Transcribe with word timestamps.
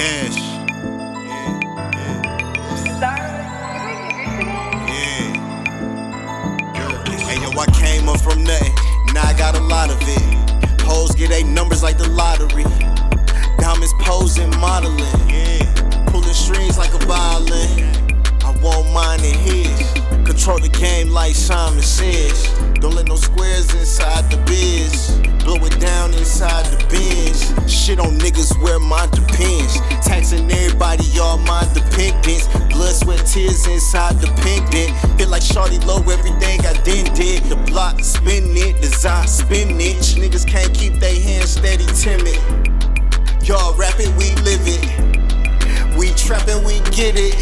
cash. 0.00 0.36
Yeah, 0.38 1.60
yeah, 1.92 2.22
yeah. 4.88 5.20
Hey 7.28 7.36
yo, 7.42 7.50
I 7.50 7.66
came 7.66 8.08
up 8.08 8.20
from 8.20 8.42
nothing, 8.44 8.74
now 9.12 9.24
I 9.24 9.34
got 9.36 9.58
a 9.58 9.60
lot 9.60 9.90
of 9.90 10.00
it. 10.00 10.80
Hoes 10.80 11.14
get 11.14 11.30
eight 11.32 11.46
numbers 11.46 11.82
like 11.82 11.98
the 11.98 12.08
lottery. 12.08 12.64
Diamonds 13.58 13.92
posing, 14.00 14.50
modeling. 14.58 15.28
Yeah. 15.28 15.68
Pulling 16.06 16.32
strings 16.32 16.78
like 16.78 16.94
a 16.94 16.98
violin. 17.04 17.84
I 18.42 18.56
won't 18.62 18.90
mind 18.92 19.22
in 19.22 19.36
his. 19.38 19.80
Control 20.24 20.58
the 20.58 20.70
game 20.70 21.10
like 21.10 21.34
Simon 21.34 21.82
says. 21.82 22.48
Don't 22.80 22.94
let 22.94 23.06
no 23.06 23.16
squares 23.16 23.74
inside 23.74 24.30
the 24.30 24.38
biz. 24.46 24.59
Niggas 28.30 28.62
wear 28.62 28.78
mine 28.78 29.10
depends. 29.10 29.80
Taxing 30.06 30.48
everybody, 30.48 31.04
all 31.20 31.36
my 31.38 31.66
dependents. 31.74 32.46
Blood, 32.70 32.94
sweat, 32.94 33.26
tears 33.26 33.66
inside 33.66 34.20
the 34.20 34.28
pendant. 34.38 34.94
Feel 35.18 35.28
like 35.28 35.42
Shawty 35.42 35.84
Lo, 35.84 35.98
everything 35.98 36.64
I 36.64 36.80
did 36.84 37.12
did. 37.14 37.42
The 37.50 37.56
block 37.66 37.98
spin 38.04 38.56
it, 38.56 38.80
design 38.80 39.26
spinach. 39.26 40.14
Niggas 40.14 40.46
can't 40.46 40.72
keep 40.72 41.00
their 41.00 41.20
hands 41.20 41.58
steady, 41.58 41.86
timid. 41.98 42.38
Y'all 43.42 43.74
rapping, 43.74 44.14
we 44.14 44.30
live 44.46 44.62
it. 44.62 45.98
We 45.98 46.14
trapping, 46.14 46.62
we 46.62 46.78
get 46.94 47.18
it. 47.18 47.34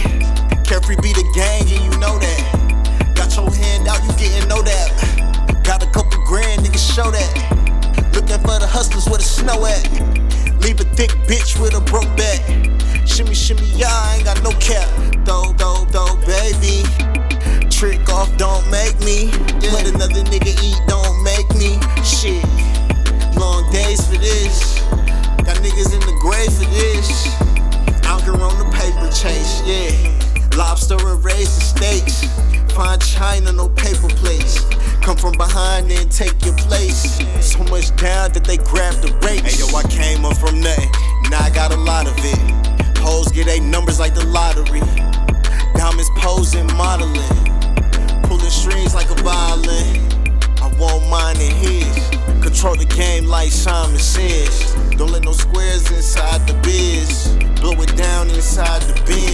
Carefree 0.64 0.96
be 1.04 1.12
the 1.12 1.28
gang, 1.36 1.68
and 1.68 1.84
you 1.84 2.00
know 2.00 2.16
that. 2.16 3.12
Got 3.14 3.36
your 3.36 3.52
hand 3.52 3.88
out, 3.88 4.00
you 4.04 4.12
getting 4.16 4.48
know 4.48 4.62
that. 4.62 5.60
Got 5.64 5.82
a 5.82 5.90
couple 5.90 6.24
grand, 6.24 6.62
niggas 6.62 6.80
show 6.80 7.10
that. 7.10 8.14
Looking 8.14 8.40
for 8.40 8.56
the 8.56 8.66
hustlers 8.66 9.04
where 9.04 9.18
the 9.18 9.24
snow 9.24 9.66
at. 9.66 10.27
Leave 10.60 10.80
a 10.80 10.84
thick 10.96 11.10
bitch 11.26 11.60
with 11.60 11.74
a 11.74 11.80
broke 11.80 12.10
back. 12.16 12.40
Shimmy, 13.06 13.34
shimmy, 13.34 13.64
yeah, 13.74 13.88
I 13.90 14.16
ain't 14.16 14.24
got 14.24 14.42
no 14.42 14.50
cap. 14.58 14.88
Though, 15.24 15.52
though, 15.56 15.84
though, 15.90 16.16
baby. 16.26 16.82
Trick 17.70 18.08
off, 18.08 18.36
don't 18.36 18.68
make 18.70 18.98
me. 19.00 19.30
Let 19.72 19.86
another 19.86 20.22
nigga 20.24 20.52
eat, 20.62 20.80
don't 20.86 21.22
make 21.22 21.48
me. 21.54 21.78
Shit. 22.02 22.44
Long 23.36 23.70
days 23.70 24.04
for 24.06 24.18
this. 24.18 24.80
Got 25.46 25.56
niggas 25.62 25.94
in 25.94 26.00
the 26.00 26.16
grave 26.20 26.52
for 26.52 26.66
this. 26.74 27.28
Out 28.04 28.22
here 28.22 28.32
on 28.34 28.58
the 28.58 28.68
paper 28.74 29.08
chase, 29.12 29.62
yeah. 29.64 30.56
Lobster 30.56 30.96
and 31.06 31.24
raisin 31.24 31.62
steaks. 31.62 32.24
Find 32.74 33.00
China, 33.00 33.52
no 33.52 33.68
paper 33.68 34.08
plates. 34.08 34.64
From 35.28 35.36
behind 35.36 35.92
and 35.92 36.10
take 36.10 36.42
your 36.42 36.56
place. 36.56 37.20
So 37.44 37.62
much 37.64 37.94
down 37.96 38.32
that 38.32 38.44
they 38.44 38.56
grab 38.56 38.94
the 39.04 39.12
rakes. 39.20 39.44
Hey 39.44 39.60
yo, 39.60 39.68
I 39.76 39.82
came 39.82 40.24
up 40.24 40.38
from 40.38 40.58
nothing. 40.58 40.88
Now 41.28 41.44
I 41.44 41.50
got 41.50 41.70
a 41.70 41.76
lot 41.76 42.08
of 42.08 42.16
it. 42.16 42.96
Hoes 42.96 43.28
get 43.28 43.46
eight 43.46 43.62
numbers 43.62 44.00
like 44.00 44.14
the 44.14 44.24
lottery. 44.24 44.80
Diamonds 45.76 46.08
posing, 46.16 46.66
modeling. 46.80 47.12
Pulling 48.24 48.48
strings 48.48 48.94
like 48.94 49.10
a 49.10 49.20
violin. 49.20 50.00
I 50.64 50.72
won't 50.80 51.06
mind 51.10 51.42
in 51.42 51.52
his. 51.60 51.92
Control 52.40 52.76
the 52.76 52.88
game 52.88 53.26
like 53.26 53.50
Simon 53.50 53.98
says. 53.98 54.74
Don't 54.96 55.12
let 55.12 55.24
no 55.24 55.32
squares 55.32 55.90
inside 55.90 56.40
the 56.48 56.54
biz. 56.64 57.36
Blow 57.60 57.76
it 57.82 57.94
down 57.98 58.30
inside 58.30 58.80
the 58.80 58.96
bins. 59.04 59.27